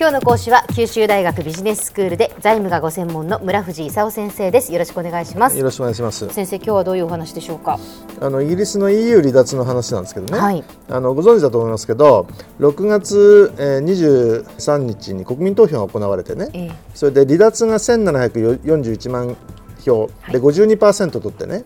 [0.00, 4.72] 今日の講師は九州大学ビジネススクールで財務がご専門の村藤勲先生です。
[4.72, 5.58] よろしくお願いします。
[5.58, 6.28] よろしくお願いします。
[6.28, 7.80] 先生今日はどういうお話でしょうか？
[8.20, 10.62] あのイギリスの EU 離脱の話なんですけどね、はい。
[10.88, 12.28] あのご存知だと思いますけど
[12.60, 16.70] 6月、えー、23日に国民投票が行われてね、ええ。
[16.94, 19.36] それで離脱が1741万
[19.84, 20.08] 票。
[20.30, 21.64] で52%取ってね、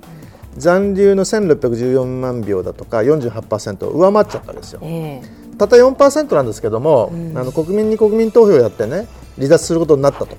[0.56, 4.80] 残留の1614万票だとか48%を上回っちゃったんですよ。
[4.82, 5.20] え
[5.58, 10.36] たった4%なんですけども、あの国民に国民投票をやってね離脱することになったと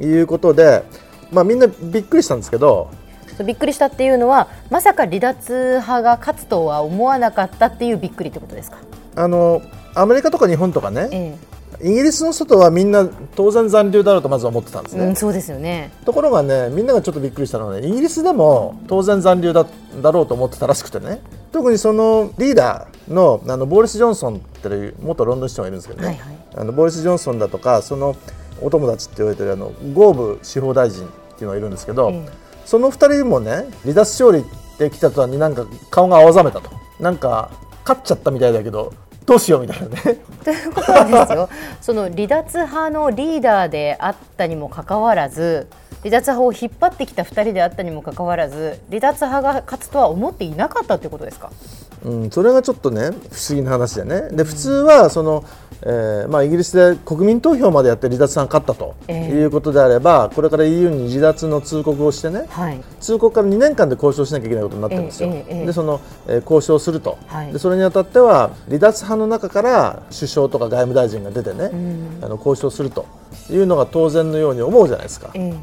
[0.00, 0.84] いうことで、
[1.30, 2.90] まあ、みんなびっくりしたんですけど
[3.38, 8.78] えびっくりしたっていうのはまさか離脱派が勝つとは思わなかったっていうびっくりってことですか？
[9.16, 9.62] あの
[9.94, 11.36] アメリカとか日本とかね、え
[11.82, 15.90] イギリスの外はみんな当然残留だろうとまずは思ってたんですね、えうん、そうですよね。
[16.04, 19.66] ところがねみんながちょっとびっくりしたのはねイギリスでも当然残留だ
[20.00, 21.20] だろうと思ってたらしくてね
[21.50, 26.36] 特にそのリーダーのあのボーリス・ジョンソンっていう元ロンドン市長がいるんですけどね、はいはい。
[26.56, 28.16] あのボーリス・ジョンソンだとかその
[28.60, 32.28] お友達って言われてるあのゴーブ司法大臣っていうのがいるんですけど、ええ。
[32.64, 36.70] その2人もね離脱勝利ってきた途端になんか顔が青ざめたと。
[37.00, 37.50] なんか
[37.84, 38.92] 勝っちゃったみたいだけど
[39.26, 39.96] どうしようみたいなね。
[40.44, 41.48] ということはですよ。
[41.80, 45.66] その離脱派のリーダーであったにもかかわらず
[46.02, 51.50] 離脱派を引っ張ってきた2人であったにもかかわらず離脱派が勝つとは思っていなかったということですか？
[52.04, 54.28] うん、それがちょっとね不思議な話でね。
[54.30, 55.44] で普通はその、
[55.82, 59.34] えーまあ、イギリスで国民投票までやって離脱が勝ったとええ。
[59.34, 62.80] いうことであれば、これから EU に離脱の通告をしてねはい。
[63.00, 67.52] 通告から2年間で交渉しなきゃいけないことになってるんですよ、ええええでその、えー交渉すると、はい。
[67.52, 71.70] でそれにあたっては離脱派の中から首相とか外務大臣が出てね、
[72.20, 73.06] あの交渉すると
[73.48, 75.30] いうのが当然のように思うじゃないですか。
[75.34, 75.54] え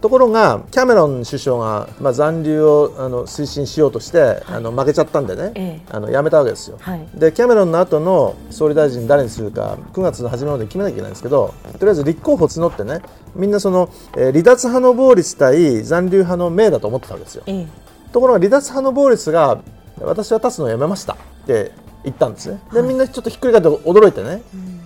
[0.00, 5.80] ところがキャメロン首相が、まあ、残留をあの推進しようとして、あの負けちゃったんでね、ええ。
[5.90, 7.06] あの辞めたわけですよ、はい。
[7.14, 13.00] でキャメロンの後の総理大臣誰にするか9月の初めまでに決めなきゃいけないんですけどとりあえず立候補募ってね
[13.34, 17.42] みんなその、えー離脱派のボーリス対残留派のメイだと思ってたわけですよ。
[17.46, 17.66] ええ。
[18.12, 19.60] ところが離脱派のボーリスが
[20.00, 21.16] 私は立つのをやめましたっ
[21.46, 21.72] て
[22.04, 22.60] 言ったんですね。
[22.72, 24.42] でみんなちょっとひっくり返って驚いてね、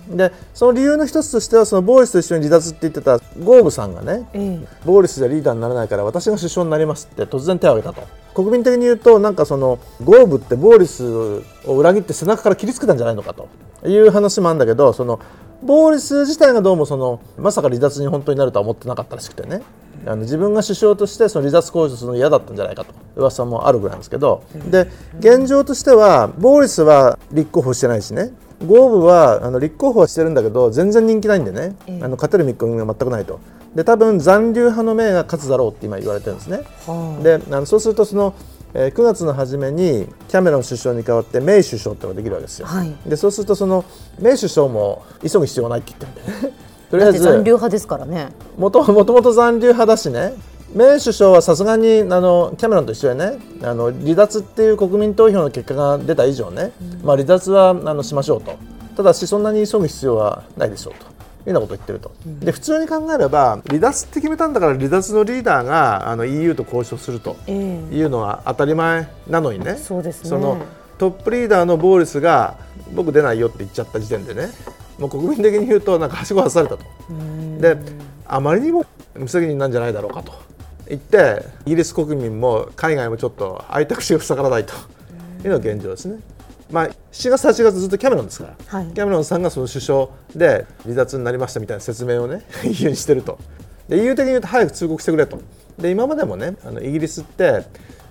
[0.09, 4.67] でその理由の一つとしてはそのボーリスと一緒に離脱って言ってたゴーブさんがね、ええ。
[4.85, 8.07] ボーリスじゃリーダーにならないから私が首相になりますって突然手を挙げたと。
[8.33, 11.05] 国民的に言うとなんかそのゴーブってボーリス
[11.65, 13.47] を裏切って背中から切りつけたんじゃないのかと。
[13.85, 15.19] いう話もあるんだけどその
[15.61, 19.61] ボーリス自体がどうもそのまさか離脱に本当になるとは思ってなかったらしくてね
[20.05, 22.93] あの自分が首相としてその離脱交渉するの嫌だったんじゃないかと。
[23.15, 24.43] 噂もあるぐらいなんですけど。
[24.69, 28.33] で現状としてはボーリスは立候補してないしね。
[28.65, 33.39] ゴーブはあの立候補はしてるんだけど全然人気ないんでね、あの勝てる見込みが全くないと。
[33.75, 36.61] で多分残留派の名が勝つだろうって今言われてるんですね。
[36.85, 37.23] はあ。
[37.23, 38.33] であのそうするとその、
[38.73, 42.67] えー9月の初めにキャメロン首相に代わってメイ首相ってのができるわけですよ。
[42.67, 42.95] はい。
[43.05, 43.83] でそうするとその
[44.19, 46.53] メイ首相も急ぐ必要はないって言ってるんでね。
[46.93, 48.27] とりあえず残留派ですからね。
[48.55, 50.35] もともと残留派だしね。
[50.75, 53.39] メイ首相はさすがにあのキャメロンと一緒でね。
[53.63, 56.71] あの離脱っていう国民投票の結果が出た以上ね、
[57.03, 58.59] まあ、離脱はあのしましょうと。
[58.95, 61.07] ただしそんなに急ぐ必要はないでしょうと。
[61.07, 62.11] いうようなことを言ってると、
[62.45, 67.95] で普通に考えれば離脱って決めたんだから離脱のリーダーがあの EU と交渉するとええ。
[67.95, 69.77] いうのは当たり前なのにね。
[69.77, 70.29] そうですね。
[70.29, 70.59] その
[70.99, 72.55] トップリーダーのボーリスが
[72.93, 74.51] 僕出ないよって言っちゃった時点でね
[74.99, 76.83] もう国民的に言うとなんかはしご外されたと。
[77.59, 77.77] で
[78.25, 80.33] あまりにも無責任なんじゃないだろうかと。
[80.87, 84.73] 言ってイギリス国民も海外もちょっと開いた口が塞がらないと。
[85.43, 86.19] いうのが現状ですね。
[86.71, 88.87] まあ、7月、8月ずっとキャメロンですから、はい。
[88.87, 93.37] キャメロンさんがその首相で離脱になりましたみたいな説明をね EU にしてると。
[93.87, 95.39] で EU 的に言うと早く通告してくれと。
[95.77, 97.63] で今までもねあのイギリスって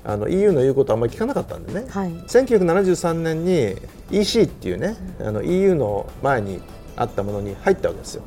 [0.04, 3.76] あの EU の言うことはあんまり聞かなかったんでね、はい1973年に
[4.10, 6.60] EC っていうねあの EU の前に
[6.96, 8.22] あったものに入ったわけですよ。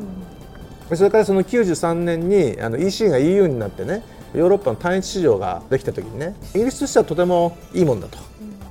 [0.90, 4.04] でそれからその93年にあの EC が EU になってね
[4.34, 8.18] ヨーロッパの単一市場ができた時にねイギリスとしてはとてもいいもんだと。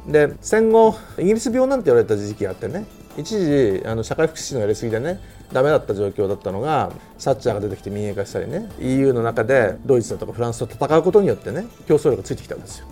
[0.07, 2.85] で戦後イギリス病なんて言われた時期があってね
[3.17, 5.21] 一時あの社会福祉士のやりすぎでね
[5.53, 12.87] ダメだった状況だったのがサッチャーが出てきて民営化したりね EU の中でドイツだとかフランスと戦うことによってね競争力がついてきたわけですよ。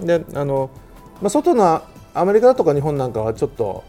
[0.00, 0.70] であの、
[1.20, 1.82] まあ、外の
[2.14, 3.84] アメリカだとか日本なんかはちょっと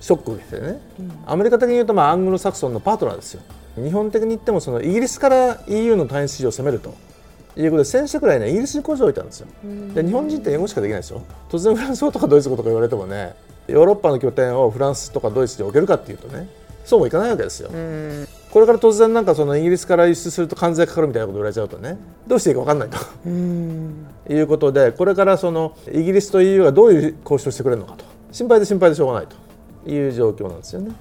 [0.00, 0.80] ショックを受けてね、
[1.26, 3.42] アメリカ的に言うと、まあ、アングロサクソンのパートナーですよ。
[3.76, 6.94] 日本的に言ってもそのイギリスから EU の単一市場を攻めると。
[7.56, 9.46] いうことで1000社くらいねイギリスに工場を置いたんですよ。
[9.94, 13.34] で日本人って英語しかできないですよ突然フランス語とかドイツ語とか言われてもね
[13.68, 16.48] ヨーロッパの拠点をフランスとかドイツに置けるかっていうとね
[16.84, 17.70] そうもいかないわけですよ。
[18.50, 21.98] これから突然なんかそのイギリスから輸出すると関税かかるみたいなこと言われちゃうとね
[22.28, 24.32] どうしていいか分かんないと。
[24.32, 28.04] いうことでこれからそのイギリスと EU がどういう交渉をしてくれるのかと。
[28.30, 29.26] 心配で心配でしょうがない
[29.84, 30.92] という状況なんですよね。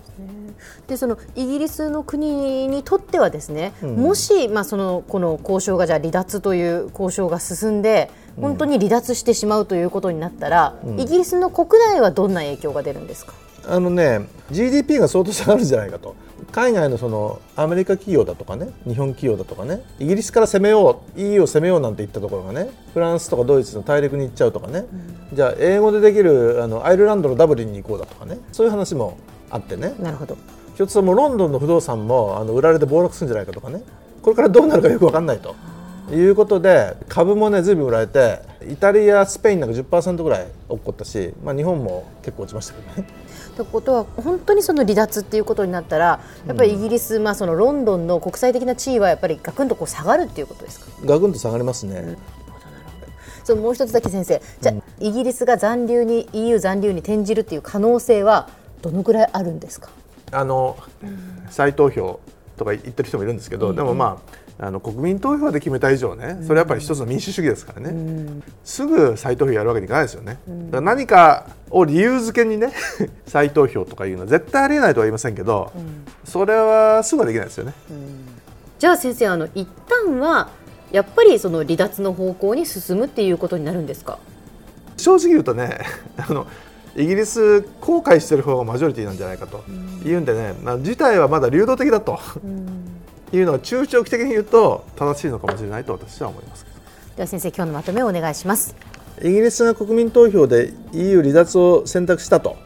[0.87, 8.09] でそのイギリスの国にとってはですね、うん、もし、まあ、そのこの交渉がじゃ離脱という交渉が進んで
[8.39, 13.33] 本当に離脱してしまうということになったら、うん、イギリスの国内はどんな影響が出るんですか？
[13.67, 16.15] あのね GDP が相当下がるんじゃないかと。
[16.51, 24.85] 海外のそのアメリカ企業だとかね日本企業だとかねイギリスから攻めよう EU を攻めようなんて言ったところがねフランスとかドイツの大陸に行っちゃうとかね、
[25.31, 28.37] うん、じゃあ英語でできるあのアイルランドのダブリンに行こうだとかね。
[28.51, 29.17] そういう話も
[29.49, 29.95] あってね。
[29.99, 30.35] なるほど。
[30.75, 33.81] ひょっとするともうロンドンの不動産もあの売られて暴落するんじゃないかとかね。
[34.21, 35.55] これからどうなるかよく分かんないと。
[36.11, 43.07] いうことで株もねずいぶん売られてイタリアスペインなんか10%ぐらい落っこったし、まあ、日本も結構落ちましたけどね。
[43.55, 50.87] ということは本当にその離脱っていうことになったらやっぱりイギリス、うん、まあ、そのロンドンの国際的な地位はやっぱりガクンとこう下がるっていうことですか？
[51.05, 51.99] ガクンと下がりますね。
[51.99, 52.17] うん。
[53.43, 54.41] そのもう一つだけ先生。
[54.61, 58.49] じゃ、うん、イギリスが残留に EU 残留に転じるっていう可能性は
[58.81, 59.89] どのぐらいあるんですか？
[60.31, 60.75] あの、
[61.51, 62.19] 再投票
[62.57, 64.21] とか言ってる人もいるんですけど、うん、でもま
[64.59, 72.71] ああの国民投票で決めた以上ねそれはやっぱり一つの民主主義ですからね、うん、すぐ再投票やるわけにいかないですよね、うん、だから何かを理由付けにね
[73.25, 77.73] 再投票とかいうのは絶対ありえないとは言いませんけど、うん、それはすぐはできないですよね、
[78.77, 80.49] じゃあ先生あの一旦は
[80.91, 84.19] やっぱりその離脱の方向に進むっていうことになるんですか？
[84.97, 85.79] 正直言うとね
[86.17, 86.45] あの
[86.95, 89.63] イギリス後悔してる方がマジョリティなんじゃないかと。
[90.05, 92.19] いうんでね、まあ、事態はまだ流動的だと、
[93.31, 96.65] いうのは中長期的に言うと正しいのかもしれないと私は思います
[97.15, 98.75] では先生今日のまとめをお願いします。
[99.21, 102.57] イギリスが国民投票で EU 離脱を選択したと。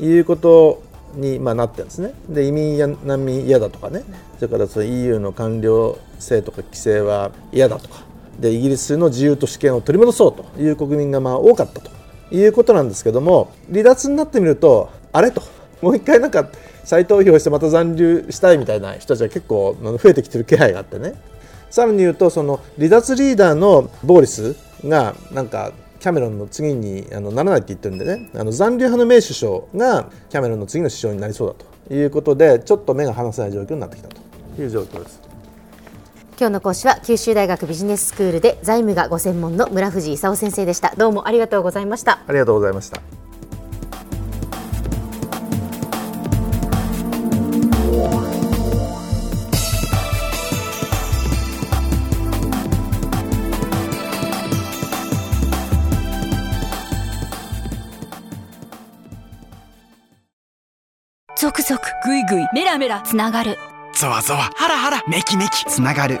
[0.00, 0.82] いうこと
[1.14, 2.14] に、まあ、なってるんですね。
[2.28, 4.02] で移民や難民嫌だとかね、
[4.36, 8.02] それからその EU の官僚制とか規制は嫌だとか。
[8.38, 11.90] でイギリスの自由と主権を取り戻そうという国民がまあ多かったと
[12.30, 15.42] いうことなんですけども離脱になってみるとあれと
[15.82, 16.48] もう一回なんか
[16.84, 21.14] 再投票してまた残留したいみたいな人たちは結構増えてきてる気配があってね
[21.70, 34.16] さらに言うとその離脱リーダーのボーリスがなんかキャメロンの次にあのならないって言ってるんでねあの残留派の名首相がキャメロンの次の首相になりそうだということでちょっと目が離せない状況になってきたと
[34.60, 35.19] いう状況です。
[36.40, 40.94] 今日の講師は九州大学ビジネススクールで財務がご専門の村藤勲先生でした。
[40.96, 42.20] どうもありがとうございました。
[42.26, 43.02] ありがとうございました。
[61.36, 63.58] ゾクゾクグイグイメラメラつながる。
[63.92, 66.20] ゾワゾワハラハラメキメキつながる